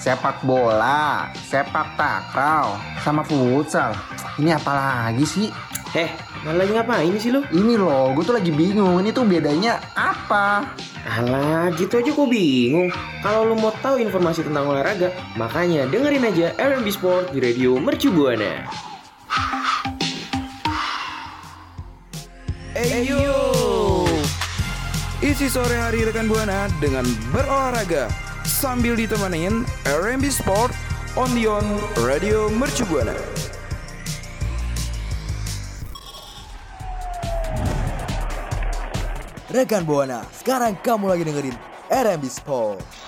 sepak 0.00 0.40
bola, 0.48 1.28
sepak 1.44 1.92
takraw, 1.94 2.80
sama 3.04 3.20
futsal. 3.20 3.92
Ini 4.40 4.56
apa 4.56 4.72
lagi 4.72 5.28
sih? 5.28 5.48
Eh, 5.92 6.08
malah 6.46 6.64
lagi 6.64 6.72
ngapain 6.72 7.14
sih 7.20 7.34
lu? 7.34 7.44
Ini 7.52 7.76
loh, 7.76 8.16
gue 8.16 8.24
tuh 8.24 8.32
lagi 8.38 8.48
bingung. 8.48 9.02
Ini 9.04 9.12
tuh 9.12 9.28
bedanya 9.28 9.76
apa? 9.92 10.64
Alah, 11.04 11.68
gitu 11.76 12.00
aja 12.00 12.10
kok 12.14 12.28
bingung. 12.30 12.88
Kalau 13.20 13.44
lu 13.44 13.58
mau 13.58 13.74
tahu 13.84 14.00
informasi 14.00 14.46
tentang 14.46 14.70
olahraga, 14.70 15.12
makanya 15.36 15.84
dengerin 15.90 16.24
aja 16.24 16.46
RMB 16.56 16.86
Sport 16.88 17.24
di 17.36 17.38
Radio 17.44 17.76
Mercu 17.76 18.08
Buana. 18.08 18.89
Isi 25.20 25.52
sore 25.52 25.76
hari 25.76 26.00
rekan 26.08 26.24
buana 26.24 26.64
dengan 26.80 27.04
berolahraga 27.28 28.08
sambil 28.48 28.96
ditemenin 28.96 29.68
RMB 29.84 30.24
Sport 30.32 30.72
on 31.12 31.28
the 31.36 31.44
on 31.44 31.76
Radio 32.00 32.48
Mercu 32.48 32.88
Buana. 32.88 33.12
Rekan 39.52 39.84
Buana, 39.84 40.24
sekarang 40.32 40.80
kamu 40.80 41.12
lagi 41.12 41.28
dengerin 41.28 41.56
RMB 41.92 42.24
Sport. 42.24 42.99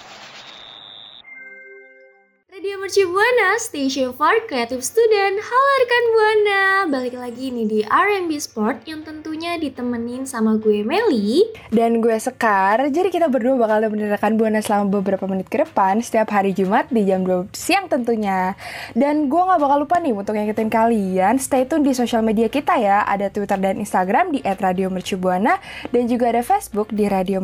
Mercu 2.93 3.09
Buana, 3.09 3.57
Station 3.57 4.13
for 4.13 4.37
Creative 4.45 4.85
Student. 4.85 5.41
Halo 5.41 5.71
rekan 5.81 6.05
Buana, 6.13 6.63
balik 6.93 7.17
lagi 7.17 7.49
nih 7.49 7.65
di 7.65 7.81
R&B 7.89 8.37
Sport 8.37 8.85
yang 8.85 9.01
tentunya 9.01 9.57
ditemenin 9.57 10.29
sama 10.29 10.61
gue 10.61 10.85
Meli 10.85 11.41
dan 11.73 12.05
gue 12.05 12.13
Sekar. 12.21 12.85
Jadi 12.93 13.09
kita 13.09 13.33
berdua 13.33 13.57
bakal 13.57 13.89
nemenin 13.89 14.13
rekan 14.13 14.37
Buana 14.37 14.61
selama 14.61 15.01
beberapa 15.01 15.25
menit 15.25 15.49
ke 15.49 15.65
depan 15.65 16.05
setiap 16.05 16.37
hari 16.37 16.53
Jumat 16.53 16.93
di 16.93 17.09
jam 17.09 17.25
2 17.25 17.57
siang 17.57 17.89
tentunya. 17.89 18.61
Dan 18.93 19.33
gue 19.33 19.41
gak 19.41 19.57
bakal 19.57 19.89
lupa 19.89 19.97
nih 19.97 20.13
untuk 20.13 20.37
ngikutin 20.37 20.69
kalian 20.69 21.41
stay 21.41 21.65
tune 21.65 21.89
di 21.89 21.97
sosial 21.97 22.21
media 22.21 22.53
kita 22.53 22.77
ya. 22.77 23.09
Ada 23.09 23.33
Twitter 23.33 23.57
dan 23.57 23.81
Instagram 23.81 24.37
di 24.37 24.45
@radiomercubuana 24.45 25.57
dan 25.97 26.13
juga 26.13 26.29
ada 26.29 26.45
Facebook 26.45 26.93
di 26.93 27.09
Radio. 27.09 27.41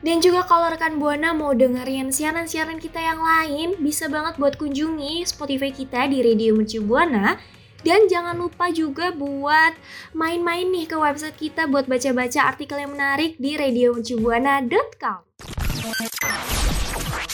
Dan 0.00 0.24
juga 0.24 0.48
kalau 0.48 0.72
rekan 0.72 0.96
Buana 0.96 1.36
mau 1.36 1.52
dengerin 1.52 2.08
siaran-siaran 2.08 2.80
kita 2.80 2.96
yang 2.96 3.20
lain, 3.20 3.76
bisa 3.84 4.08
banget 4.08 4.40
buat 4.40 4.56
kunjungi 4.56 5.28
Spotify 5.28 5.68
kita 5.68 6.08
di 6.08 6.24
Radio 6.24 6.56
Mercu 6.56 6.80
Buana. 6.80 7.36
Dan 7.80 8.08
jangan 8.08 8.36
lupa 8.36 8.68
juga 8.72 9.12
buat 9.12 9.72
main-main 10.12 10.68
nih 10.68 10.88
ke 10.88 10.96
website 11.00 11.36
kita 11.36 11.64
buat 11.68 11.88
baca-baca 11.88 12.48
artikel 12.48 12.76
yang 12.76 12.92
menarik 12.92 13.40
di 13.40 13.56
radiomercubuana.com. 13.56 15.20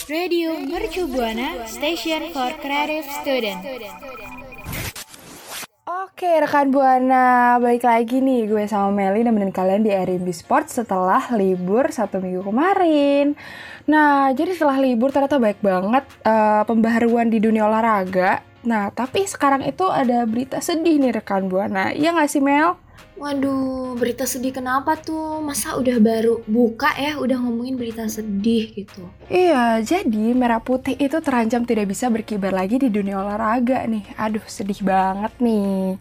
Radio 0.06 0.54
Mercu 0.58 1.10
Buana, 1.10 1.66
station 1.66 2.30
for 2.30 2.54
creative 2.62 3.06
student. 3.22 3.58
Oke 5.86 6.26
rekan 6.42 6.74
Buana, 6.74 7.62
balik 7.62 7.86
lagi 7.86 8.18
nih 8.18 8.50
gue 8.50 8.66
sama 8.66 8.90
Meli 8.90 9.22
nemenin 9.22 9.54
kalian 9.54 9.86
di 9.86 9.94
RMB 9.94 10.26
Sport 10.34 10.66
setelah 10.66 11.30
libur 11.30 11.94
satu 11.94 12.18
minggu 12.18 12.42
kemarin. 12.42 13.38
Nah, 13.86 14.34
jadi 14.34 14.50
setelah 14.50 14.82
libur 14.82 15.14
ternyata 15.14 15.38
baik 15.38 15.62
banget 15.62 16.02
uh, 16.26 16.66
pembaharuan 16.66 17.30
di 17.30 17.38
dunia 17.38 17.70
olahraga. 17.70 18.42
Nah, 18.66 18.90
tapi 18.90 19.30
sekarang 19.30 19.62
itu 19.62 19.86
ada 19.86 20.26
berita 20.26 20.58
sedih 20.58 20.98
nih 20.98 21.22
rekan 21.22 21.46
Buana. 21.46 21.94
Iya 21.94 22.18
nggak 22.18 22.34
sih 22.34 22.42
Mel? 22.42 22.74
Waduh, 23.16 23.96
berita 23.96 24.28
sedih 24.28 24.52
kenapa 24.52 24.92
tuh? 25.00 25.40
Masa 25.40 25.80
udah 25.80 25.96
baru 25.96 26.44
buka 26.44 26.92
ya, 27.00 27.16
udah 27.16 27.40
ngomongin 27.40 27.80
berita 27.80 28.04
sedih 28.04 28.68
gitu? 28.76 29.08
Iya, 29.32 29.80
jadi 29.80 30.36
Merah 30.36 30.60
Putih 30.60 31.00
itu 31.00 31.16
terancam 31.24 31.64
tidak 31.64 31.88
bisa 31.88 32.12
berkibar 32.12 32.52
lagi 32.52 32.76
di 32.76 32.92
dunia 32.92 33.16
olahraga 33.16 33.88
nih. 33.88 34.04
Aduh, 34.20 34.44
sedih 34.44 34.84
banget 34.84 35.32
nih. 35.40 35.96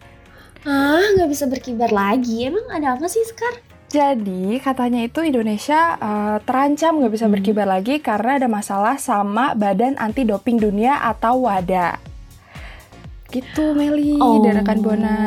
Ah, 0.68 1.00
nggak 1.16 1.30
bisa 1.32 1.48
berkibar 1.48 1.88
lagi? 1.88 2.52
Emang 2.52 2.68
ada 2.68 3.00
apa 3.00 3.08
sih, 3.08 3.24
Sekar? 3.24 3.64
Jadi 3.86 4.58
katanya 4.58 5.06
itu 5.06 5.22
Indonesia 5.22 5.94
uh, 5.96 6.36
terancam 6.42 6.98
nggak 6.98 7.12
bisa 7.14 7.26
hmm. 7.30 7.34
berkibar 7.38 7.66
lagi 7.70 8.02
karena 8.02 8.42
ada 8.42 8.48
masalah 8.50 8.98
sama 8.98 9.54
Badan 9.54 9.94
Anti 9.94 10.26
Doping 10.26 10.58
Dunia 10.58 10.98
atau 11.00 11.46
WADA. 11.46 12.02
Gitu 13.30 13.74
Meli, 13.78 14.18
oh. 14.18 14.42
dari 14.42 14.58
rekan 14.58 14.82
Buana. 14.82 15.18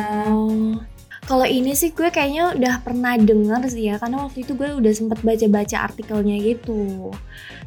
Kalau 1.30 1.46
ini 1.46 1.78
sih 1.78 1.94
gue 1.94 2.10
kayaknya 2.10 2.58
udah 2.58 2.74
pernah 2.82 3.14
denger 3.14 3.70
sih 3.70 3.86
ya, 3.86 4.02
karena 4.02 4.26
waktu 4.26 4.42
itu 4.42 4.58
gue 4.58 4.66
udah 4.82 4.90
sempet 4.90 5.22
baca-baca 5.22 5.86
artikelnya 5.86 6.42
gitu. 6.42 7.14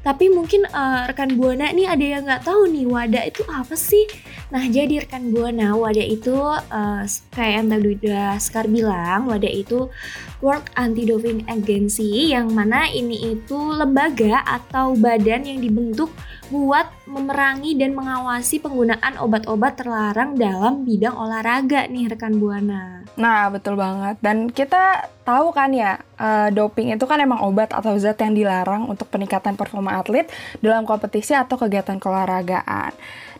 Tapi 0.03 0.27
mungkin 0.27 0.67
uh, 0.67 1.07
rekan 1.07 1.39
Buana 1.39 1.71
nih 1.71 1.87
ada 1.87 2.03
yang 2.03 2.27
nggak 2.27 2.43
tahu 2.43 2.67
nih 2.67 2.83
WADA 2.83 3.23
itu 3.23 3.47
apa 3.47 3.71
sih? 3.79 4.03
Nah 4.51 4.67
jadi 4.67 5.07
rekan 5.07 5.31
Buana 5.31 5.79
WADA 5.79 6.03
itu 6.03 6.35
uh, 6.51 7.07
kayak 7.31 7.53
yang 7.63 7.67
tadi 7.71 7.87
udah 8.03 8.35
Sekar 8.35 8.67
bilang, 8.67 9.31
WADA 9.31 9.47
itu 9.47 9.87
World 10.43 10.67
Anti-Doping 10.75 11.47
Agency 11.47 12.35
yang 12.35 12.51
mana 12.51 12.91
ini 12.91 13.31
itu 13.31 13.55
lembaga 13.55 14.43
atau 14.43 14.91
badan 14.99 15.47
yang 15.47 15.63
dibentuk 15.63 16.11
buat 16.53 16.85
memerangi 17.09 17.73
dan 17.73 17.97
mengawasi 17.97 18.61
penggunaan 18.61 19.17
obat-obat 19.17 19.73
terlarang 19.73 20.37
dalam 20.37 20.85
bidang 20.85 21.17
olahraga 21.17 21.89
nih 21.89 22.13
rekan 22.13 22.37
Buana. 22.37 23.01
Nah, 23.17 23.49
betul 23.49 23.73
banget. 23.73 24.21
Dan 24.21 24.53
kita 24.53 25.09
tahu 25.25 25.49
kan 25.49 25.73
ya, 25.73 25.97
uh, 26.21 26.53
doping 26.53 26.93
itu 26.93 27.09
kan 27.09 27.17
emang 27.17 27.41
obat 27.41 27.73
atau 27.73 27.97
zat 27.97 28.21
yang 28.21 28.37
dilarang 28.37 28.85
untuk 28.85 29.09
peningkatan 29.09 29.57
performa 29.57 29.97
atlet 29.97 30.29
dalam 30.61 30.85
kompetisi 30.85 31.33
atau 31.33 31.57
kegiatan 31.57 31.97
keolahragaan. 31.97 32.93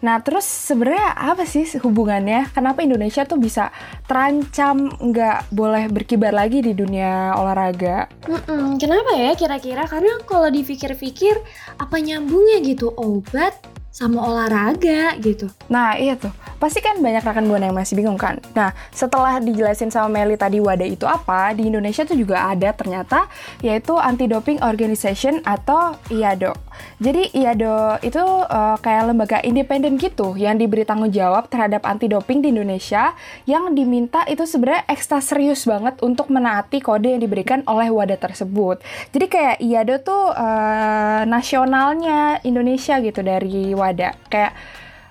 Nah, 0.03 0.19
terus 0.19 0.43
sebenarnya 0.43 1.15
apa 1.15 1.47
sih 1.47 1.63
hubungannya? 1.79 2.51
Kenapa 2.51 2.83
Indonesia 2.83 3.23
tuh 3.23 3.39
bisa 3.39 3.71
terancam 4.03 4.91
nggak 4.99 5.47
boleh 5.55 5.87
berkibar 5.87 6.35
lagi 6.35 6.59
di 6.59 6.75
dunia 6.75 7.31
olahraga? 7.39 8.11
Mm-mm, 8.27 8.75
kenapa 8.75 9.15
ya 9.15 9.31
kira-kira? 9.39 9.87
Karena 9.87 10.19
kalau 10.27 10.51
dipikir-pikir 10.51 11.39
apa 11.79 11.95
nyambungnya 12.03 12.59
gitu 12.67 12.91
obat 12.99 13.55
sama 13.93 14.25
olahraga 14.25 15.13
gitu. 15.21 15.53
Nah 15.69 15.93
iya 16.01 16.17
tuh, 16.17 16.33
pasti 16.57 16.81
kan 16.81 16.97
banyak 16.97 17.21
rekan 17.21 17.45
buana 17.45 17.69
yang 17.69 17.77
masih 17.77 17.93
bingung 17.93 18.17
kan. 18.17 18.41
Nah 18.57 18.73
setelah 18.89 19.37
dijelasin 19.37 19.93
sama 19.93 20.09
Meli 20.09 20.33
tadi 20.33 20.57
wadah 20.57 20.89
itu 20.89 21.05
apa, 21.05 21.53
di 21.53 21.69
Indonesia 21.69 22.01
tuh 22.01 22.17
juga 22.17 22.49
ada 22.49 22.73
ternyata 22.73 23.29
yaitu 23.61 23.93
Anti 23.93 24.25
Doping 24.25 24.65
Organization 24.65 25.45
atau 25.45 25.93
IADO. 26.09 26.57
Jadi 26.97 27.37
IADO 27.37 28.01
itu 28.01 28.23
uh, 28.23 28.77
kayak 28.81 29.13
lembaga 29.13 29.37
independen 29.45 30.01
gitu 30.01 30.33
yang 30.39 30.57
diberi 30.57 30.87
tanggung 30.87 31.13
jawab 31.13 31.45
terhadap 31.51 31.85
anti 31.85 32.09
doping 32.09 32.41
di 32.41 32.49
Indonesia 32.49 33.13
yang 33.45 33.77
diminta 33.77 34.25
itu 34.25 34.43
sebenarnya 34.47 34.87
ekstra 34.89 35.21
serius 35.21 35.69
banget 35.69 35.99
untuk 36.01 36.33
menaati 36.33 36.81
kode 36.81 37.13
yang 37.13 37.21
diberikan 37.21 37.61
oleh 37.69 37.93
wadah 37.93 38.17
tersebut. 38.17 38.81
Jadi 39.13 39.25
kayak 39.29 39.57
IADO 39.61 39.95
tuh 40.01 40.23
uh, 40.33 41.21
nasionalnya 41.29 42.41
Indonesia 42.41 42.97
gitu 42.99 43.21
dari 43.21 43.75
wadah 43.83 44.15
kayak 44.31 44.55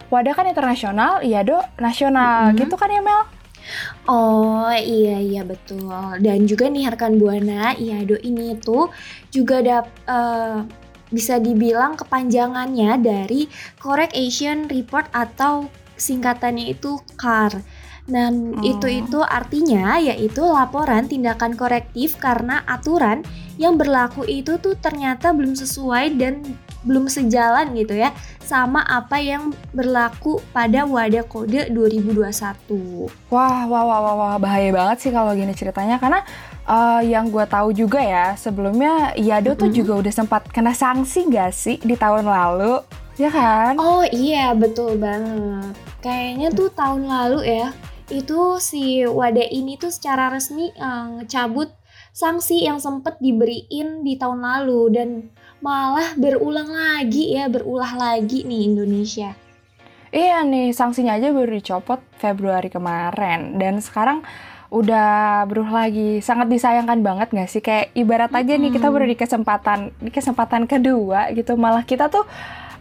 wadah 0.08 0.32
kan 0.32 0.48
internasional 0.48 1.20
iya 1.20 1.44
do 1.44 1.60
nasional 1.76 2.48
mm 2.48 2.56
-hmm. 2.56 2.60
gitu 2.64 2.74
kan 2.80 2.88
ya 2.88 3.04
Mel 3.04 3.22
Oh 4.10 4.66
iya 4.74 5.22
iya 5.22 5.46
betul 5.46 6.18
dan 6.18 6.50
juga 6.50 6.66
nih 6.66 6.90
rekan 6.90 7.14
buana 7.14 7.78
IADO 7.78 8.18
ini 8.26 8.58
tuh 8.58 8.90
juga 9.30 9.62
ada 9.62 9.78
uh, 10.10 10.66
bisa 11.12 11.38
dibilang 11.38 11.94
kepanjangannya 11.94 12.98
dari 12.98 13.46
Correct 13.78 14.16
Asian 14.16 14.66
Report 14.66 15.06
atau 15.12 15.68
singkatannya 15.94 16.72
itu 16.72 16.98
CAR. 17.20 17.62
Dan 18.02 18.58
oh. 18.58 18.66
itu 18.66 18.90
itu 18.90 19.22
artinya 19.22 19.94
yaitu 20.02 20.42
laporan 20.42 21.06
tindakan 21.06 21.54
korektif 21.54 22.18
karena 22.18 22.66
aturan 22.66 23.22
yang 23.60 23.76
berlaku 23.76 24.24
itu 24.24 24.56
tuh 24.56 24.76
ternyata 24.80 25.32
belum 25.32 25.52
sesuai 25.52 26.16
dan 26.16 26.40
belum 26.82 27.06
sejalan 27.06 27.72
gitu 27.78 27.94
ya 27.94 28.10
sama 28.42 28.82
apa 28.82 29.22
yang 29.22 29.54
berlaku 29.70 30.42
pada 30.50 30.82
wadah 30.82 31.22
kode 31.24 31.70
2021. 31.70 33.08
Wah, 33.30 33.64
wah, 33.70 33.82
wah, 33.86 34.00
wah, 34.02 34.14
wah 34.18 34.36
bahaya 34.36 34.74
banget 34.74 35.08
sih 35.08 35.10
kalau 35.14 35.30
gini 35.32 35.54
ceritanya 35.54 35.96
karena 36.02 36.26
uh, 36.66 37.00
yang 37.00 37.30
gue 37.30 37.44
tahu 37.46 37.70
juga 37.70 38.02
ya 38.02 38.34
sebelumnya 38.34 39.14
Yado 39.14 39.52
mm 39.52 39.54
-hmm. 39.54 39.62
tuh 39.62 39.70
juga 39.70 39.92
udah 40.02 40.12
sempat 40.12 40.42
kena 40.50 40.74
sanksi 40.74 41.30
gak 41.30 41.54
sih 41.54 41.78
di 41.80 41.94
tahun 41.94 42.26
lalu, 42.26 42.82
ya 43.16 43.30
kan? 43.30 43.78
Oh 43.78 44.02
iya 44.10 44.52
betul 44.52 44.98
banget. 44.98 45.72
Kayaknya 46.02 46.48
tuh 46.50 46.68
tahun 46.74 47.06
lalu 47.06 47.40
ya 47.46 47.70
itu 48.12 48.60
si 48.60 49.06
wadah 49.08 49.48
ini 49.48 49.80
tuh 49.80 49.88
secara 49.88 50.28
resmi 50.28 50.68
uh, 50.76 51.16
ngecabut 51.16 51.72
sanksi 52.12 52.68
yang 52.68 52.76
sempat 52.76 53.16
diberiin 53.18 54.04
di 54.04 54.20
tahun 54.20 54.44
lalu 54.44 54.82
dan 54.92 55.08
malah 55.64 56.12
berulang 56.20 56.68
lagi 56.68 57.32
ya, 57.32 57.48
berulah 57.48 57.96
lagi 57.96 58.44
nih 58.44 58.68
Indonesia. 58.68 59.32
Iya 60.12 60.44
nih, 60.44 60.76
sanksinya 60.76 61.16
aja 61.16 61.32
baru 61.32 61.56
dicopot 61.56 62.04
Februari 62.20 62.68
kemarin 62.68 63.56
dan 63.56 63.80
sekarang 63.80 64.20
udah 64.68 65.44
berubah 65.48 65.88
lagi. 65.88 66.20
Sangat 66.20 66.52
disayangkan 66.52 67.00
banget 67.00 67.32
gak 67.32 67.48
sih? 67.48 67.64
Kayak 67.64 67.96
ibarat 67.96 68.32
aja 68.36 68.52
nih 68.60 68.72
kita 68.76 68.92
baru 68.92 69.08
di 69.08 69.16
kesempatan 69.16 69.96
di 69.96 70.12
kesempatan 70.12 70.68
kedua 70.68 71.32
gitu, 71.32 71.56
malah 71.56 71.84
kita 71.84 72.12
tuh 72.12 72.28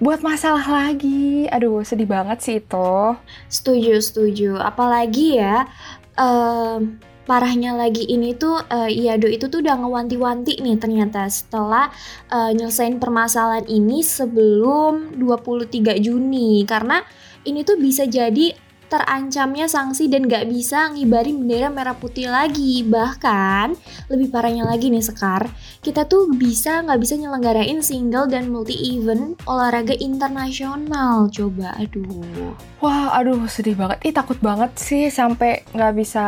buat 0.03 0.19
masalah 0.19 0.67
lagi. 0.67 1.47
Aduh, 1.47 1.87
sedih 1.87 2.09
banget 2.09 2.43
sih 2.43 2.59
itu. 2.59 3.15
Setuju, 3.47 4.03
setuju. 4.03 4.51
Apalagi 4.59 5.39
ya, 5.39 5.71
em, 6.19 6.99
parahnya 7.31 7.71
lagi 7.79 8.03
ini 8.03 8.35
tuh 8.35 8.59
uh, 8.59 8.91
Iado 8.91 9.31
itu 9.31 9.47
tuh 9.47 9.63
udah 9.63 9.79
ngewanti-wanti 9.79 10.59
nih 10.59 10.75
ternyata 10.75 11.31
setelah 11.31 11.87
uh, 12.27 12.51
nyelesain 12.51 12.99
permasalahan 12.99 13.63
ini 13.71 14.03
sebelum 14.03 15.15
23 15.15 15.95
Juni. 16.03 16.67
Karena 16.67 16.99
ini 17.47 17.63
tuh 17.63 17.79
bisa 17.79 18.03
jadi 18.03 18.51
terancamnya 18.91 19.71
sanksi 19.71 20.11
dan 20.11 20.27
gak 20.27 20.51
bisa 20.51 20.91
ngibarin 20.91 21.39
bendera 21.39 21.71
merah 21.71 21.95
putih 21.95 22.27
lagi. 22.27 22.83
Bahkan 22.83 23.79
lebih 24.11 24.27
parahnya 24.27 24.67
lagi 24.67 24.91
nih 24.91 24.99
Sekar, 24.99 25.47
kita 25.79 26.03
tuh 26.03 26.27
bisa 26.35 26.83
nggak 26.83 26.99
bisa 26.99 27.15
nyelenggarain 27.15 27.79
single 27.79 28.27
dan 28.27 28.51
multi 28.51 28.75
event 28.91 29.39
olahraga 29.47 29.95
internasional. 29.95 31.31
Coba, 31.31 31.79
aduh. 31.79 32.51
Wah, 32.83 33.15
aduh 33.15 33.47
sedih 33.47 33.79
banget. 33.79 34.03
Ih 34.03 34.13
takut 34.13 34.35
banget 34.43 34.75
sih 34.75 35.07
sampai 35.07 35.63
nggak 35.71 35.93
bisa 35.95 36.25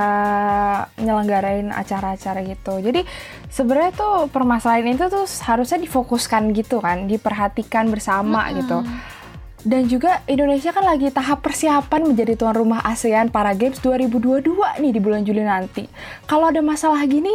nyelenggarain 0.96 1.68
acara-acara 1.68 2.48
gitu. 2.48 2.80
Jadi 2.80 3.04
sebenarnya 3.52 3.92
tuh 3.92 4.16
permasalahan 4.32 4.96
itu 4.96 5.12
tuh 5.12 5.28
harusnya 5.44 5.84
difokuskan 5.84 6.56
gitu 6.56 6.80
kan, 6.80 7.12
diperhatikan 7.12 7.92
bersama 7.92 8.48
Mm 8.48 8.50
-mm. 8.50 8.58
gitu. 8.64 8.78
Dan 9.64 9.88
juga 9.88 10.20
Indonesia 10.28 10.76
kan 10.76 10.84
lagi 10.84 11.08
tahap 11.08 11.40
persiapan 11.40 12.12
menjadi 12.12 12.36
tuan 12.36 12.52
rumah 12.52 12.84
ASEAN 12.84 13.32
Para 13.32 13.56
Games 13.56 13.80
2022 13.80 14.52
nih 14.84 14.92
di 14.92 15.00
bulan 15.00 15.24
Juli 15.24 15.40
nanti. 15.40 15.88
Kalau 16.28 16.52
ada 16.52 16.60
masalah 16.60 17.00
gini, 17.08 17.32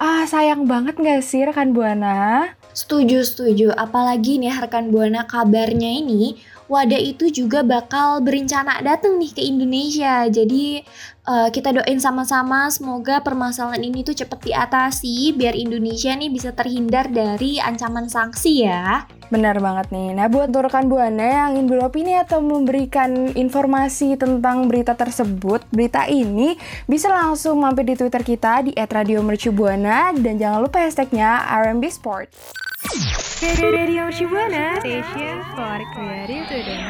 ah 0.00 0.24
sayang 0.24 0.64
banget 0.64 0.96
nggak 0.96 1.20
sih 1.20 1.44
rekan 1.44 1.76
Buana? 1.76 2.48
Setuju, 2.72 3.20
setuju. 3.20 3.76
Apalagi 3.76 4.40
nih 4.40 4.56
rekan 4.56 4.88
Buana 4.88 5.28
kabarnya 5.28 6.00
ini 6.00 6.40
Wada 6.70 6.94
itu 6.94 7.26
juga 7.34 7.66
bakal 7.66 8.22
berencana 8.22 8.78
datang 8.78 9.18
nih 9.18 9.34
ke 9.34 9.42
Indonesia. 9.42 10.30
Jadi 10.30 10.78
uh, 11.26 11.50
kita 11.50 11.74
doain 11.74 11.98
sama-sama 11.98 12.70
semoga 12.70 13.18
permasalahan 13.26 13.82
ini 13.82 14.06
tuh 14.06 14.14
cepet 14.14 14.54
diatasi 14.54 15.34
biar 15.34 15.58
Indonesia 15.58 16.14
nih 16.14 16.30
bisa 16.30 16.54
terhindar 16.54 17.10
dari 17.10 17.58
ancaman 17.58 18.06
sanksi 18.06 18.70
ya. 18.70 19.02
Benar 19.34 19.58
banget 19.58 19.90
nih. 19.90 20.14
Nah, 20.14 20.30
buat 20.30 20.54
rekan 20.54 20.86
Buana 20.86 21.50
yang 21.50 21.58
ingin 21.58 21.66
beropini 21.66 22.14
atau 22.14 22.38
memberikan 22.38 23.34
informasi 23.34 24.14
tentang 24.14 24.70
berita 24.70 24.94
tersebut, 24.94 25.66
berita 25.74 26.06
ini 26.06 26.54
bisa 26.86 27.10
langsung 27.10 27.58
mampir 27.58 27.82
di 27.82 27.98
Twitter 27.98 28.22
kita 28.22 28.62
di 28.62 28.74
@radiomercubuana 28.78 30.14
dan 30.18 30.38
jangan 30.38 30.62
lupa 30.62 30.86
hashtagnya 30.86 31.50
RMB 31.50 31.82
Sport. 31.90 32.30
Radio 32.80 34.08
Shibuana, 34.08 34.80
station 34.80 35.44
for 35.52 35.78
creative 35.92 36.48
student. 36.48 36.84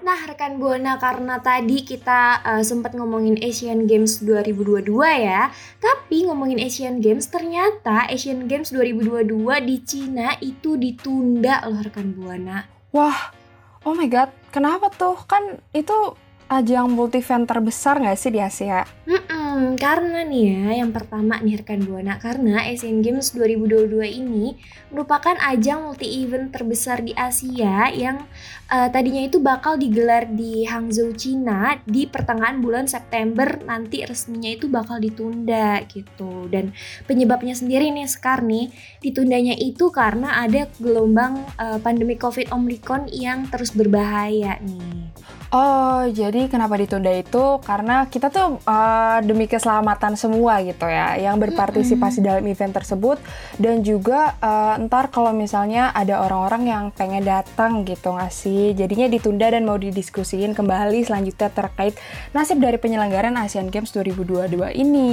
Nah, 0.00 0.24
rekan 0.24 0.56
Buana 0.56 0.96
karena 0.96 1.36
tadi 1.44 1.84
kita 1.84 2.40
uh, 2.40 2.64
sempat 2.64 2.96
ngomongin 2.96 3.36
Asian 3.44 3.84
Games 3.84 4.24
2022 4.24 4.88
ya. 5.20 5.52
Tapi 5.76 6.24
ngomongin 6.24 6.56
Asian 6.64 7.04
Games 7.04 7.28
ternyata 7.28 8.08
Asian 8.08 8.48
Games 8.48 8.72
2022 8.72 9.28
di 9.68 9.76
Cina 9.84 10.32
itu 10.40 10.80
ditunda 10.80 11.60
loh 11.68 11.84
rekan 11.84 12.16
Buana. 12.16 12.64
Wah, 12.96 13.36
oh 13.84 13.92
my 13.92 14.08
god, 14.08 14.32
kenapa 14.48 14.88
tuh? 14.96 15.28
Kan 15.28 15.60
itu 15.76 16.16
ajang 16.48 16.88
multi 16.88 17.20
event 17.20 17.44
terbesar 17.44 18.00
nggak 18.00 18.16
sih 18.16 18.32
di 18.32 18.40
Asia? 18.40 18.88
Hmm, 19.04 19.76
karena 19.76 20.24
nih 20.24 20.44
ya, 20.48 20.84
yang 20.84 20.96
pertama 20.96 21.36
nih 21.44 21.60
rekan 21.60 21.84
Buana, 21.84 22.16
karena 22.16 22.64
Asian 22.64 23.04
Games 23.04 23.36
2022 23.36 24.00
ini 24.06 24.56
merupakan 24.88 25.36
ajang 25.36 25.92
multi 25.92 26.24
event 26.24 26.48
terbesar 26.48 27.04
di 27.04 27.12
Asia 27.12 27.92
yang 27.92 28.24
uh, 28.72 28.88
tadinya 28.88 29.28
itu 29.28 29.44
bakal 29.44 29.76
digelar 29.76 30.24
di 30.30 30.64
Hangzhou, 30.64 31.12
Cina 31.12 31.76
di 31.84 32.08
pertengahan 32.08 32.64
bulan 32.64 32.88
September 32.88 33.60
nanti 33.68 34.08
resminya 34.08 34.48
itu 34.48 34.72
bakal 34.72 35.02
ditunda 35.04 35.84
gitu. 35.84 36.48
Dan 36.48 36.72
penyebabnya 37.04 37.52
sendiri 37.52 37.92
nih 37.92 38.08
Sekar 38.08 38.40
nih, 38.40 38.72
ditundanya 39.04 39.52
itu 39.52 39.92
karena 39.92 40.40
ada 40.40 40.64
gelombang 40.80 41.44
uh, 41.60 41.76
pandemi 41.82 42.16
Covid 42.16 42.48
Omicron 42.56 43.12
yang 43.12 43.44
terus 43.52 43.76
berbahaya 43.76 44.56
nih. 44.64 45.12
Oh, 45.48 46.04
jadi 46.12 46.44
kenapa 46.52 46.76
ditunda 46.76 47.08
itu? 47.08 47.56
Karena 47.64 48.04
kita 48.04 48.28
tuh 48.28 48.60
uh, 48.68 49.18
demi 49.24 49.48
keselamatan 49.48 50.12
semua 50.12 50.60
gitu 50.60 50.84
ya, 50.84 51.16
yang 51.16 51.40
berpartisipasi 51.40 52.20
mm 52.20 52.20
-hmm. 52.20 52.28
dalam 52.28 52.44
event 52.44 52.74
tersebut 52.76 53.16
dan 53.56 53.80
juga 53.80 54.36
uh, 54.44 54.76
ntar 54.84 55.08
kalau 55.08 55.32
misalnya 55.32 55.88
ada 55.96 56.20
orang-orang 56.20 56.68
yang 56.68 56.84
pengen 56.92 57.24
datang 57.24 57.88
gitu 57.88 58.12
nggak 58.12 58.28
sih, 58.28 58.76
jadinya 58.76 59.08
ditunda 59.08 59.48
dan 59.48 59.64
mau 59.64 59.80
didiskusiin 59.80 60.52
kembali 60.52 61.08
selanjutnya 61.08 61.48
terkait 61.48 61.96
nasib 62.36 62.60
dari 62.60 62.76
penyelenggaraan 62.76 63.40
Asian 63.40 63.72
Games 63.72 63.88
2022 63.96 64.52
ini. 64.76 65.08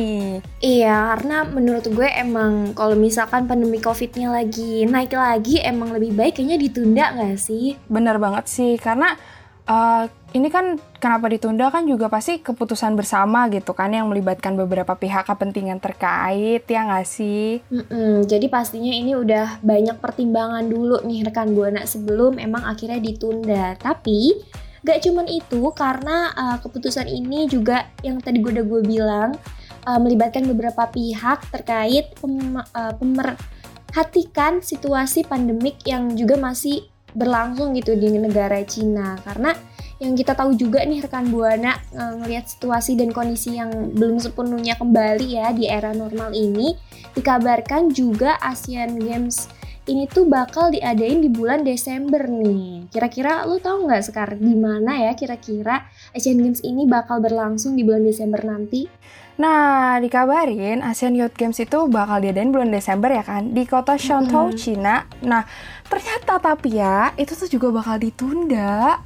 Iya, 0.59 1.15
karena 1.15 1.47
menurut 1.47 1.87
gue 1.87 2.11
emang 2.11 2.75
kalau 2.75 2.99
misalkan 2.99 3.47
pandemi 3.47 3.79
COVID-nya 3.79 4.35
lagi 4.35 4.83
naik 4.83 5.15
lagi, 5.15 5.63
emang 5.63 5.95
lebih 5.95 6.11
baik 6.11 6.43
kayaknya 6.43 6.59
ditunda 6.59 7.05
nggak 7.15 7.39
sih? 7.39 7.79
Bener 7.87 8.19
banget 8.19 8.51
sih, 8.51 8.75
karena 8.75 9.15
uh, 9.69 10.05
ini 10.35 10.51
kan 10.51 10.75
kenapa 10.99 11.31
ditunda 11.31 11.71
kan 11.71 11.87
juga 11.87 12.11
pasti 12.11 12.43
keputusan 12.43 12.99
bersama 12.99 13.47
gitu 13.47 13.71
kan 13.71 13.87
yang 13.95 14.11
melibatkan 14.11 14.59
beberapa 14.59 14.91
pihak 14.99 15.31
kepentingan 15.31 15.79
terkait 15.79 16.67
ya 16.67 16.81
nggak 16.83 17.07
sih? 17.07 17.63
Mm-mm, 17.71 18.27
jadi 18.27 18.51
pastinya 18.51 18.91
ini 18.91 19.15
udah 19.15 19.63
banyak 19.63 19.95
pertimbangan 20.03 20.67
dulu 20.67 20.99
nih 21.07 21.23
rekan 21.23 21.55
buana 21.55 21.87
sebelum 21.87 22.35
emang 22.35 22.67
akhirnya 22.67 22.99
ditunda. 22.99 23.79
Tapi 23.79 24.35
gak 24.83 25.07
cuman 25.07 25.25
itu 25.31 25.71
karena 25.71 26.35
uh, 26.35 26.57
keputusan 26.59 27.07
ini 27.07 27.47
juga 27.47 27.87
yang 28.03 28.19
tadi 28.19 28.43
gue 28.43 28.59
udah 28.59 28.65
gue 28.67 28.81
bilang 28.83 29.29
uh, 29.87 29.99
melibatkan 30.03 30.43
beberapa 30.51 30.83
pihak 30.91 31.47
terkait 31.47 32.11
pem, 32.19 32.59
uh, 32.59 32.93
pemerhatikan 32.99 34.59
situasi 34.59 35.23
pandemik 35.23 35.79
yang 35.87 36.11
juga 36.19 36.35
masih 36.35 36.91
berlangsung 37.15 37.71
gitu 37.79 37.95
di 37.95 38.11
negara 38.19 38.59
Cina 38.67 39.15
karena 39.23 39.55
yang 39.99 40.13
kita 40.13 40.35
tahu 40.35 40.55
juga 40.59 40.83
nih 40.83 41.07
rekan 41.07 41.31
buana 41.31 41.79
ngelihat 41.95 42.51
situasi 42.51 42.99
dan 42.99 43.15
kondisi 43.15 43.55
yang 43.55 43.95
belum 43.95 44.19
sepenuhnya 44.19 44.75
kembali 44.75 45.39
ya 45.39 45.55
di 45.55 45.71
era 45.71 45.95
normal 45.95 46.35
ini 46.35 46.75
dikabarkan 47.15 47.95
juga 47.95 48.35
Asian 48.43 48.99
Games 48.99 49.47
ini 49.85 50.09
tuh 50.09 50.25
bakal 50.25 50.73
diadain 50.73 51.21
di 51.21 51.29
bulan 51.29 51.61
Desember 51.61 52.25
nih. 52.25 52.89
Kira-kira 52.89 53.45
lo 53.45 53.61
tau 53.61 53.85
nggak 53.85 54.03
sekarang 54.09 54.41
di 54.41 54.57
mana 54.57 54.97
ya 54.97 55.13
kira-kira 55.13 55.85
Asian 56.09 56.41
Games 56.41 56.65
ini 56.65 56.89
bakal 56.89 57.21
berlangsung 57.21 57.77
di 57.77 57.85
bulan 57.85 58.01
Desember 58.01 58.41
nanti? 58.41 58.89
Nah, 59.35 59.99
dikabarin 59.99 60.79
Asian 60.81 61.13
Youth 61.13 61.37
Games 61.37 61.59
itu 61.61 61.85
bakal 61.91 62.23
diadain 62.23 62.49
bulan 62.49 62.73
Desember 62.73 63.13
ya 63.13 63.21
kan 63.21 63.53
di 63.53 63.67
kota 63.67 63.99
Shantou, 63.99 64.49
hmm. 64.49 64.57
Cina. 64.57 65.05
Nah, 65.21 65.45
ternyata 65.85 66.41
tapi 66.41 66.81
ya 66.81 67.13
itu 67.19 67.37
tuh 67.37 67.49
juga 67.51 67.69
bakal 67.69 68.01
ditunda. 68.01 68.97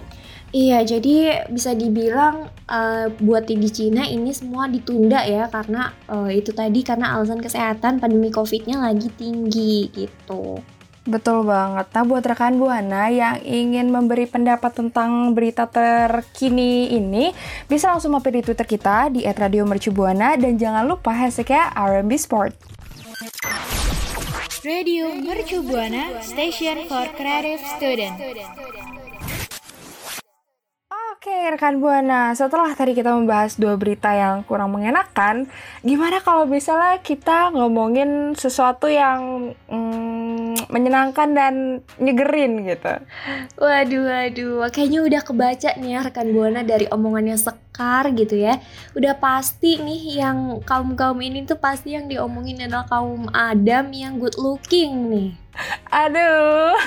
Iya, 0.49 0.81
jadi 0.81 1.45
bisa 1.45 1.77
dibilang 1.77 2.49
uh, 2.65 3.05
buat 3.21 3.45
di 3.45 3.69
Cina 3.69 4.09
ini 4.09 4.33
semua 4.33 4.65
ditunda 4.65 5.21
ya 5.21 5.45
karena 5.45 5.93
uh, 6.09 6.25
itu 6.25 6.49
tadi 6.57 6.81
karena 6.81 7.13
alasan 7.13 7.37
kesehatan 7.37 8.01
pandemi 8.01 8.33
COVID-nya 8.33 8.81
lagi 8.81 9.13
tinggi 9.13 9.93
gitu. 9.93 10.57
Betul 11.05 11.45
banget. 11.45 11.89
Nah, 11.93 12.05
buat 12.05 12.25
rekan 12.25 12.57
Buana 12.57 13.13
yang 13.13 13.41
ingin 13.45 13.93
memberi 13.93 14.25
pendapat 14.25 14.73
tentang 14.73 15.37
berita 15.37 15.69
terkini 15.69 16.97
ini, 16.97 17.33
bisa 17.69 17.89
langsung 17.93 18.13
mampir 18.13 18.33
di 18.33 18.45
Twitter 18.45 18.65
kita 18.65 19.09
di 19.13 19.25
@radiomercubuana 19.25 20.37
dan 20.37 20.57
jangan 20.57 20.85
lupa 20.85 21.13
hashtagnya 21.13 21.73
RMB 21.77 22.11
Sport. 22.17 22.53
Radio 24.61 25.13
Mercu 25.13 25.65
Buana, 25.65 26.19
station 26.21 26.85
for 26.85 27.09
creative 27.17 27.63
student. 27.79 28.17
Oke 31.19 31.35
rekan 31.51 31.83
Buana, 31.83 32.31
setelah 32.31 32.71
tadi 32.79 32.95
kita 32.95 33.11
membahas 33.11 33.59
dua 33.59 33.75
berita 33.75 34.07
yang 34.15 34.39
kurang 34.47 34.71
mengenakan, 34.71 35.51
gimana 35.83 36.23
kalau 36.23 36.47
misalnya 36.47 36.95
kita 37.03 37.51
ngomongin 37.51 38.39
sesuatu 38.39 38.87
yang 38.87 39.51
mm, 39.67 40.71
menyenangkan 40.71 41.35
dan 41.35 41.83
nyegerin 41.99 42.63
gitu? 42.63 43.03
Waduh, 43.59 44.03
waduh, 44.07 44.71
kayaknya 44.71 45.03
udah 45.03 45.21
kebaca 45.27 45.69
nih 45.75 45.91
ya 45.91 46.07
rekan 46.07 46.31
Buana 46.31 46.63
dari 46.63 46.87
omongannya 46.87 47.35
Sekar 47.35 48.15
gitu 48.15 48.39
ya. 48.39 48.55
Udah 48.95 49.19
pasti 49.19 49.75
nih 49.75 50.23
yang 50.23 50.63
kaum-kaum 50.63 51.19
ini 51.19 51.43
tuh 51.43 51.59
pasti 51.59 51.99
yang 51.99 52.07
diomongin 52.07 52.63
adalah 52.63 52.87
kaum 52.87 53.27
Adam 53.35 53.91
yang 53.91 54.23
good 54.23 54.39
looking 54.39 55.11
nih. 55.11 55.48
Aduh, 55.89 56.77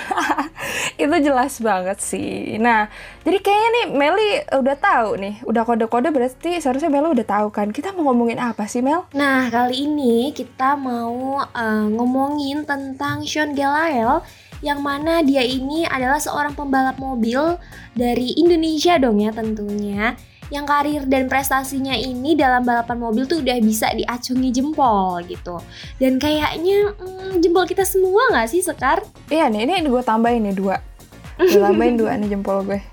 itu 1.03 1.17
jelas 1.21 1.59
banget 1.59 1.99
sih. 1.99 2.57
Nah, 2.57 2.87
jadi 3.27 3.39
kayaknya 3.43 3.69
nih 3.75 3.87
Meli 3.93 4.31
udah 4.55 4.77
tahu 4.79 5.09
nih, 5.19 5.35
udah 5.43 5.63
kode-kode 5.67 6.09
berarti 6.15 6.63
seharusnya 6.63 6.89
Mel 6.89 7.11
udah 7.11 7.27
tahu 7.27 7.49
kan. 7.51 7.75
Kita 7.75 7.91
mau 7.93 8.11
ngomongin 8.11 8.39
apa 8.39 8.65
sih 8.71 8.81
Mel? 8.81 9.05
Nah, 9.13 9.51
kali 9.51 9.91
ini 9.91 10.31
kita 10.31 10.79
mau 10.79 11.43
uh, 11.43 11.87
ngomongin 11.91 12.63
tentang 12.63 13.27
Sean 13.27 13.53
Gelael 13.53 14.23
yang 14.63 14.79
mana 14.79 15.27
dia 15.27 15.43
ini 15.43 15.83
adalah 15.85 16.23
seorang 16.23 16.55
pembalap 16.55 16.95
mobil 16.97 17.59
dari 17.99 18.31
Indonesia 18.39 18.95
dong 18.97 19.19
ya 19.19 19.35
tentunya 19.35 20.15
yang 20.53 20.69
karir 20.69 21.09
dan 21.09 21.33
prestasinya 21.33 21.97
ini 21.97 22.37
dalam 22.37 22.61
balapan 22.61 23.01
mobil 23.01 23.25
tuh 23.25 23.41
udah 23.41 23.57
bisa 23.65 23.89
diacungi 23.97 24.53
jempol 24.53 25.25
gitu. 25.25 25.57
Dan 25.97 26.21
kayaknya 26.21 26.93
hmm, 26.93 27.41
jempol 27.41 27.65
kita 27.65 27.89
semua 27.89 28.29
nggak 28.37 28.53
sih 28.53 28.61
Sekar? 28.61 29.01
Iya 29.33 29.49
nih, 29.49 29.81
ini 29.81 29.89
gue 29.89 30.05
tambahin 30.05 30.45
nih 30.45 30.55
dua. 30.55 30.77
Gue 31.41 31.57
tambahin 31.57 31.97
dua 31.97 32.21
nih 32.21 32.37
jempol 32.37 32.61
gue. 32.69 32.85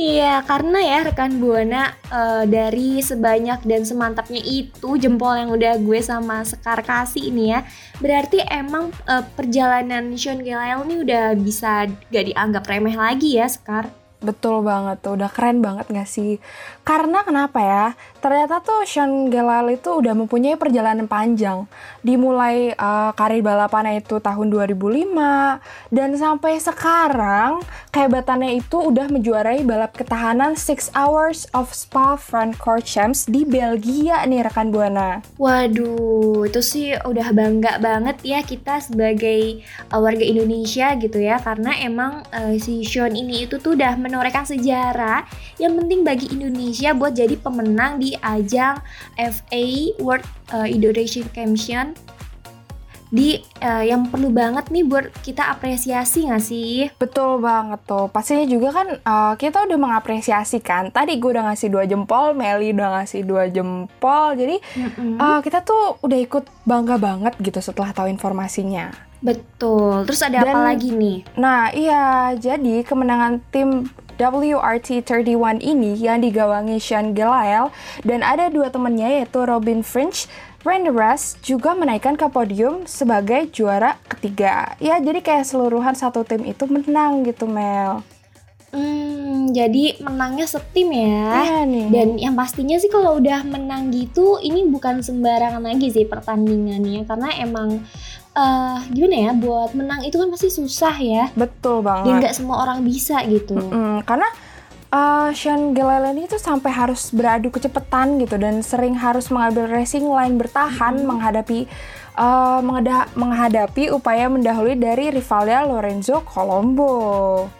Iya, 0.00 0.40
karena 0.48 0.80
ya 0.80 0.98
rekan 1.04 1.44
Buana 1.44 1.92
uh, 2.08 2.48
dari 2.48 3.04
sebanyak 3.04 3.68
dan 3.68 3.84
semantapnya 3.84 4.40
itu 4.40 4.96
jempol 4.96 5.36
yang 5.36 5.52
udah 5.52 5.76
gue 5.76 6.00
sama 6.00 6.40
Sekar 6.40 6.80
kasih 6.80 7.28
ini 7.28 7.52
ya, 7.52 7.68
berarti 8.00 8.40
emang 8.48 8.88
uh, 9.04 9.20
perjalanan 9.36 10.16
Sean 10.16 10.40
Gelael 10.40 10.88
ini 10.88 11.04
udah 11.04 11.36
bisa 11.36 11.84
gak 12.08 12.24
dianggap 12.32 12.64
remeh 12.64 12.96
lagi 12.96 13.36
ya 13.36 13.44
Sekar. 13.44 13.99
Betul 14.20 14.60
banget 14.60 15.00
tuh, 15.00 15.16
udah 15.16 15.32
keren 15.32 15.64
banget 15.64 15.88
gak 15.88 16.04
sih? 16.04 16.36
Karena 16.84 17.24
kenapa 17.24 17.58
ya? 17.64 17.86
Ternyata 18.20 18.60
tuh 18.60 18.84
Sean 18.84 19.32
Gelal 19.32 19.72
itu 19.72 19.96
udah 19.96 20.12
mempunyai 20.12 20.60
perjalanan 20.60 21.08
panjang. 21.08 21.64
Dimulai 22.04 22.76
uh, 22.76 23.16
karir 23.16 23.40
balapannya 23.40 24.04
itu 24.04 24.20
tahun 24.20 24.52
2005 24.52 25.08
dan 25.88 26.10
sampai 26.20 26.60
sekarang 26.60 27.64
kehebatannya 27.96 28.60
itu 28.60 28.76
udah 28.92 29.08
menjuarai 29.08 29.64
balap 29.64 29.96
ketahanan 29.96 30.52
6 30.52 30.92
Hours 30.92 31.48
of 31.56 31.72
Spa 31.72 32.20
Francorchamps 32.20 33.24
di 33.24 33.48
Belgia 33.48 34.20
nih 34.28 34.44
rekan 34.44 34.68
Buana. 34.68 35.24
Waduh, 35.40 36.44
itu 36.44 36.60
sih 36.60 36.92
udah 36.92 37.32
bangga 37.32 37.80
banget 37.80 38.20
ya 38.20 38.44
kita 38.44 38.84
sebagai 38.84 39.64
uh, 39.88 39.96
warga 39.96 40.28
Indonesia 40.28 40.92
gitu 41.00 41.16
ya 41.16 41.40
karena 41.40 41.72
emang 41.80 42.20
uh, 42.36 42.52
si 42.60 42.84
Sean 42.84 43.16
ini 43.16 43.48
itu 43.48 43.56
tuh 43.56 43.72
udah 43.72 43.96
menorehkan 44.10 44.42
sejarah 44.42 45.22
yang 45.62 45.78
penting 45.78 46.02
bagi 46.02 46.26
Indonesia 46.34 46.90
buat 46.90 47.14
jadi 47.14 47.38
pemenang 47.38 48.02
di 48.02 48.18
ajang 48.18 48.82
FA 49.14 49.64
World 50.02 50.26
uh, 50.50 50.66
Indonesia 50.66 51.22
Champion 51.30 51.94
di 53.10 53.42
uh, 53.58 53.82
yang 53.82 54.06
perlu 54.06 54.30
banget 54.30 54.70
nih 54.70 54.86
buat 54.86 55.10
kita 55.26 55.50
apresiasi 55.50 56.30
gak 56.30 56.42
sih? 56.46 56.86
Betul 56.94 57.42
banget 57.42 57.82
tuh. 57.82 58.06
Pastinya 58.06 58.46
juga 58.46 58.70
kan 58.70 58.88
uh, 59.02 59.34
kita 59.34 59.66
udah 59.66 59.78
mengapresiasi 59.78 60.62
kan. 60.62 60.94
Tadi 60.94 61.18
gue 61.18 61.30
udah 61.34 61.50
ngasih 61.50 61.74
dua 61.74 61.84
jempol, 61.90 62.38
Meli 62.38 62.70
udah 62.70 63.02
ngasih 63.02 63.26
dua 63.26 63.50
jempol. 63.50 64.38
Jadi 64.38 64.62
mm-hmm. 64.62 65.18
uh, 65.18 65.38
kita 65.42 65.66
tuh 65.66 65.98
udah 66.06 66.18
ikut 66.22 66.46
bangga 66.62 67.02
banget 67.02 67.34
gitu 67.42 67.58
setelah 67.58 67.90
tahu 67.90 68.06
informasinya. 68.06 69.09
Betul. 69.20 70.08
Terus 70.08 70.20
ada 70.24 70.40
Dan, 70.40 70.52
apa 70.52 70.60
lagi 70.72 70.92
nih? 70.92 71.18
Nah, 71.36 71.68
iya. 71.76 72.32
Jadi 72.36 72.84
kemenangan 72.84 73.44
tim 73.52 73.92
WRT31 74.20 75.64
ini 75.64 75.96
yang 75.96 76.20
digawangi 76.20 76.76
Sean 76.76 77.16
Gelael 77.16 77.72
dan 78.04 78.20
ada 78.20 78.52
dua 78.52 78.68
temannya 78.68 79.24
yaitu 79.24 79.40
Robin 79.48 79.80
Fringe 79.80 80.28
Randy 80.60 80.92
Russ 80.92 81.40
juga 81.40 81.72
menaikkan 81.72 82.20
ke 82.20 82.28
podium 82.28 82.84
sebagai 82.84 83.48
juara 83.48 83.96
ketiga. 84.12 84.76
Ya, 84.76 85.00
jadi 85.00 85.24
kayak 85.24 85.48
seluruhan 85.48 85.96
satu 85.96 86.20
tim 86.20 86.44
itu 86.44 86.68
menang 86.68 87.24
gitu, 87.24 87.48
Mel. 87.48 88.04
Hmm, 88.70 89.50
jadi 89.50 89.98
menangnya 89.98 90.46
setim 90.46 90.94
ya. 90.94 91.42
Iya 91.42 91.60
nih. 91.66 91.86
Dan 91.90 92.08
yang 92.22 92.34
pastinya 92.38 92.78
sih 92.78 92.86
kalau 92.86 93.18
udah 93.18 93.42
menang 93.42 93.90
gitu, 93.90 94.38
ini 94.38 94.66
bukan 94.70 95.02
sembarangan 95.02 95.62
lagi 95.62 95.90
sih 95.90 96.06
pertandingannya, 96.06 97.02
karena 97.02 97.28
emang 97.42 97.82
uh, 98.34 98.78
gimana 98.90 99.16
ya 99.30 99.32
buat 99.34 99.74
menang 99.74 100.06
itu 100.06 100.16
kan 100.18 100.28
pasti 100.30 100.48
susah 100.52 100.94
ya 101.02 101.24
betul 101.34 101.82
banget 101.82 102.06
dan 102.06 102.14
nggak 102.22 102.34
semua 102.36 102.62
orang 102.62 102.86
bisa 102.86 103.22
gitu 103.26 103.56
mm 103.56 103.70
-mm, 103.70 103.94
karena 104.06 104.28
uh, 104.94 105.28
Sean 105.34 105.74
Gilliland 105.74 106.18
itu 106.20 106.36
sampai 106.38 106.70
harus 106.70 107.10
beradu 107.10 107.50
kecepatan 107.50 108.20
gitu 108.22 108.38
dan 108.38 108.62
sering 108.62 108.94
harus 108.98 109.30
mengambil 109.32 109.66
racing 109.70 110.06
line 110.06 110.38
bertahan 110.38 110.94
mm 110.94 111.00
-hmm. 111.02 111.08
menghadapi 111.10 111.60
uh, 112.18 112.60
menghadapi 113.16 113.90
upaya 113.94 114.26
mendahului 114.30 114.76
dari 114.76 115.08
rivalnya 115.14 115.64
Lorenzo 115.66 116.22
Colombo. 116.26 117.59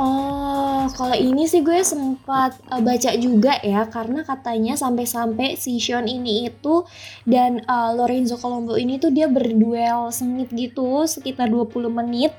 Oh, 0.00 0.88
kalau 0.96 1.12
ini 1.12 1.44
sih 1.44 1.60
gue 1.60 1.84
sempat 1.84 2.56
uh, 2.72 2.80
baca 2.80 3.12
juga 3.20 3.60
ya 3.60 3.84
karena 3.84 4.24
katanya 4.24 4.72
sampai-sampai 4.72 5.60
si 5.60 5.76
Sean 5.76 6.08
ini 6.08 6.48
itu 6.48 6.88
dan 7.28 7.60
uh, 7.68 7.92
Lorenzo 7.92 8.40
Colombo 8.40 8.80
ini 8.80 8.96
tuh 8.96 9.12
dia 9.12 9.28
berduel 9.28 10.08
sengit 10.08 10.48
gitu 10.56 11.04
sekitar 11.04 11.52
20 11.52 11.92
menit 11.92 12.32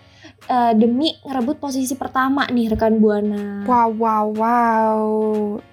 uh, 0.50 0.74
demi 0.74 1.14
ngerebut 1.22 1.62
posisi 1.62 1.94
pertama 1.94 2.50
nih 2.50 2.74
rekan 2.74 2.98
Buana. 2.98 3.62
Wow 3.70 3.94
wow 3.94 4.26
wow. 4.34 5.06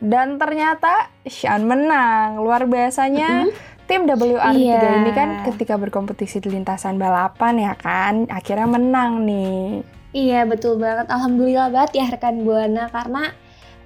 Dan 0.04 0.36
ternyata 0.36 1.08
Sean 1.24 1.64
menang. 1.64 2.44
Luar 2.44 2.68
biasanya. 2.68 3.48
Mm 3.48 3.50
-hmm. 3.50 3.76
Tim 3.88 4.04
WR3 4.04 4.52
yeah. 4.60 5.00
ini 5.00 5.16
kan 5.16 5.48
ketika 5.48 5.80
berkompetisi 5.80 6.44
di 6.44 6.52
lintasan 6.52 7.00
balapan 7.00 7.56
ya 7.56 7.72
kan 7.72 8.28
akhirnya 8.28 8.68
menang 8.68 9.24
nih. 9.24 9.96
Iya 10.16 10.48
betul 10.48 10.80
banget, 10.80 11.12
alhamdulillah 11.12 11.68
banget 11.68 12.00
ya 12.00 12.06
rekan 12.08 12.40
buana 12.40 12.88
karena 12.88 13.28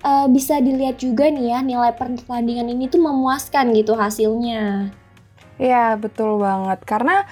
uh, 0.06 0.26
bisa 0.30 0.58
dilihat 0.62 1.02
juga 1.02 1.26
nih 1.26 1.50
ya 1.50 1.58
nilai 1.66 1.94
pertandingan 1.98 2.70
ini 2.70 2.86
tuh 2.86 3.02
memuaskan 3.02 3.74
gitu 3.74 3.98
hasilnya. 3.98 4.94
Iya 5.58 5.98
betul 5.98 6.38
banget 6.42 6.82
karena 6.86 7.26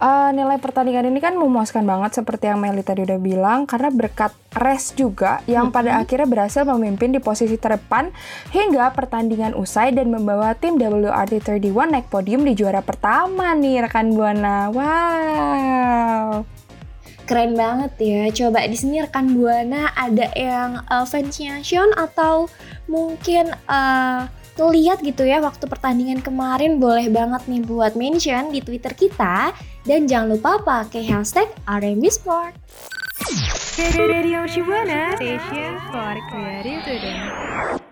uh, 0.00 0.30
nilai 0.32 0.60
pertandingan 0.60 1.08
ini 1.08 1.20
kan 1.20 1.36
memuaskan 1.36 1.84
banget 1.84 2.20
seperti 2.20 2.48
yang 2.52 2.60
Meli 2.60 2.84
tadi 2.84 3.04
udah 3.04 3.20
bilang 3.20 3.64
karena 3.68 3.88
berkat 3.92 4.32
race 4.56 4.92
juga 4.96 5.40
yang 5.48 5.68
mm-hmm. 5.68 5.76
pada 5.76 5.90
akhirnya 6.00 6.28
berhasil 6.28 6.62
memimpin 6.64 7.12
di 7.12 7.20
posisi 7.20 7.56
terdepan 7.56 8.12
hingga 8.52 8.92
pertandingan 8.92 9.52
usai 9.56 9.92
dan 9.92 10.12
membawa 10.12 10.52
tim 10.56 10.76
WRT31 10.76 11.76
naik 11.90 12.06
podium 12.08 12.44
di 12.44 12.52
juara 12.56 12.80
pertama 12.84 13.52
nih 13.56 13.84
rekan 13.84 14.14
buana. 14.14 14.70
Wow. 14.72 16.53
Keren 17.24 17.56
banget 17.56 17.92
ya. 18.00 18.22
Coba 18.32 18.68
di 18.68 18.76
sini 18.76 19.00
rekan 19.00 19.32
Buana 19.32 19.92
ada 19.96 20.28
yang 20.36 20.84
uh, 20.88 21.08
fansnya 21.08 21.64
Sean 21.64 21.88
atau 21.96 22.52
mungkin 22.84 23.48
uh, 23.64 24.28
lihat 24.62 25.02
gitu 25.02 25.26
ya 25.26 25.42
waktu 25.42 25.66
pertandingan 25.66 26.22
kemarin 26.22 26.78
boleh 26.78 27.10
banget 27.10 27.42
nih 27.50 27.64
buat 27.66 27.98
mention 27.98 28.54
di 28.54 28.62
Twitter 28.62 28.94
kita 28.94 29.50
dan 29.82 30.06
jangan 30.06 30.38
lupa 30.38 30.62
pakai 30.62 31.02
hashtag 31.02 31.50
RMB 31.66 32.04
Sport. 32.06 32.54
Radio 33.98 34.46
Shibuana, 34.46 35.18
station 35.18 35.80
for 35.90 36.14
creative 36.30 37.83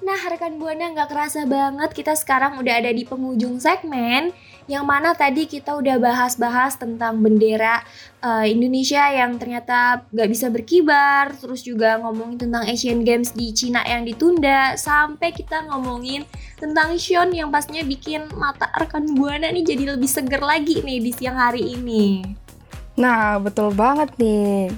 Nah, 0.00 0.16
rekan 0.32 0.56
Buana 0.56 0.88
nggak 0.96 1.12
kerasa 1.12 1.44
banget 1.44 1.92
kita 1.92 2.16
sekarang 2.16 2.56
udah 2.56 2.80
ada 2.80 2.88
di 2.88 3.04
penghujung 3.04 3.60
segmen 3.60 4.32
yang 4.64 4.86
mana 4.86 5.12
tadi 5.12 5.44
kita 5.44 5.76
udah 5.76 5.98
bahas-bahas 6.00 6.78
tentang 6.78 7.20
bendera 7.20 7.82
uh, 8.22 8.46
Indonesia 8.46 9.02
yang 9.12 9.36
ternyata 9.36 10.06
nggak 10.08 10.28
bisa 10.30 10.46
berkibar, 10.48 11.34
terus 11.36 11.66
juga 11.66 11.98
ngomongin 12.00 12.38
tentang 12.48 12.64
Asian 12.70 13.02
Games 13.02 13.34
di 13.34 13.52
Cina 13.52 13.82
yang 13.82 14.06
ditunda, 14.06 14.78
sampai 14.78 15.34
kita 15.34 15.66
ngomongin 15.68 16.22
tentang 16.56 16.94
Sean 16.96 17.34
yang 17.34 17.50
pastinya 17.50 17.82
bikin 17.82 18.30
mata 18.38 18.70
rekan 18.78 19.04
Buana 19.18 19.52
nih 19.52 19.74
jadi 19.74 19.98
lebih 19.98 20.08
seger 20.08 20.40
lagi 20.40 20.80
nih 20.80 20.98
di 21.02 21.10
siang 21.12 21.36
hari 21.36 21.76
ini. 21.76 22.22
Nah, 22.94 23.40
betul 23.40 23.72
banget 23.72 24.12
nih. 24.22 24.70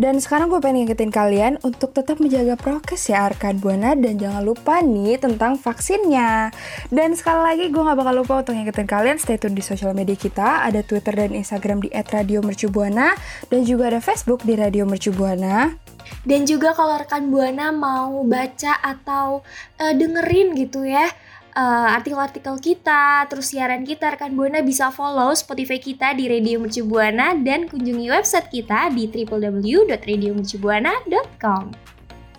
Dan 0.00 0.16
sekarang 0.16 0.48
gue 0.48 0.64
pengen 0.64 0.88
ngingetin 0.88 1.12
kalian 1.12 1.60
untuk 1.60 1.92
tetap 1.92 2.24
menjaga 2.24 2.56
prokes 2.56 3.12
ya 3.12 3.28
rekan 3.28 3.60
Buana 3.60 3.92
dan 3.92 4.16
jangan 4.16 4.40
lupa 4.40 4.80
nih 4.80 5.20
tentang 5.20 5.60
vaksinnya. 5.60 6.56
Dan 6.88 7.12
sekali 7.12 7.44
lagi 7.44 7.64
gue 7.68 7.84
gak 7.84 8.00
bakal 8.00 8.24
lupa 8.24 8.40
untuk 8.40 8.56
ngingetin 8.56 8.88
kalian 8.88 9.20
stay 9.20 9.36
tune 9.36 9.52
di 9.52 9.60
sosial 9.60 9.92
media 9.92 10.16
kita. 10.16 10.64
Ada 10.64 10.88
Twitter 10.88 11.12
dan 11.12 11.36
Instagram 11.36 11.84
di 11.84 11.92
@radiomercubuana 11.92 13.12
dan 13.52 13.60
juga 13.68 13.92
ada 13.92 14.00
Facebook 14.00 14.40
di 14.40 14.56
Radio 14.56 14.88
Mercubuana. 14.88 15.76
Dan 16.24 16.48
juga 16.48 16.72
kalau 16.72 16.96
rekan 16.96 17.28
Buana 17.28 17.68
mau 17.68 18.24
baca 18.24 18.80
atau 18.80 19.44
uh, 19.76 19.92
dengerin 19.92 20.56
gitu 20.56 20.80
ya 20.80 21.12
uh, 21.54 21.94
artikel-artikel 21.96 22.58
kita, 22.58 23.26
terus 23.26 23.46
siaran 23.50 23.84
kita, 23.86 24.10
rekan 24.14 24.34
Buana 24.34 24.62
bisa 24.62 24.90
follow 24.94 25.34
Spotify 25.34 25.78
kita 25.82 26.14
di 26.14 26.28
Radio 26.30 26.60
Mercu 26.62 26.84
Buana 26.86 27.34
dan 27.38 27.68
kunjungi 27.70 28.10
website 28.10 28.50
kita 28.50 28.90
di 28.94 29.06
www.radiomercubuana.com. 29.08 31.64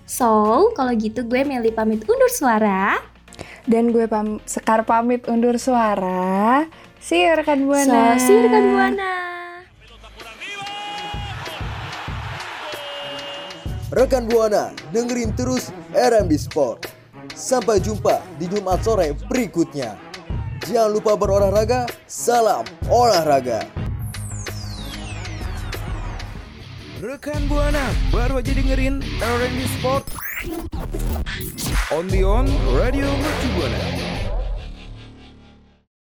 So, 0.03 0.27
kalau 0.75 0.91
gitu 0.99 1.23
gue 1.23 1.47
Meli 1.47 1.71
pamit 1.71 2.03
undur 2.03 2.27
suara. 2.27 2.99
Dan 3.63 3.95
gue 3.95 4.11
pam 4.11 4.43
Sekar 4.43 4.83
pamit 4.83 5.23
undur 5.31 5.55
suara. 5.55 6.67
See 6.99 7.23
you 7.23 7.31
rekan 7.31 7.63
Buana. 7.63 8.19
So, 8.19 8.27
see 8.27 8.35
you 8.35 8.51
rekan 8.51 8.75
Buana. 8.75 9.31
Rekan 13.91 14.31
Buana, 14.31 14.71
dengerin 14.95 15.35
terus 15.35 15.67
RMB 15.91 16.31
Sport. 16.39 17.00
Sampai 17.41 17.81
jumpa 17.81 18.21
di 18.37 18.45
Jumat 18.45 18.85
sore 18.85 19.17
berikutnya. 19.25 19.97
Jangan 20.61 20.93
lupa 20.93 21.17
berolahraga, 21.17 21.89
salam 22.05 22.61
olahraga. 22.85 23.65
Rekan 27.01 27.49
Buana 27.49 27.89
baru 28.13 28.45
aja 28.45 28.53
dengerin 28.53 29.01
R&B 29.17 29.57
Sport 29.81 30.05
on 31.89 32.05
the 32.13 32.21
on 32.21 32.45
Radio 32.77 33.09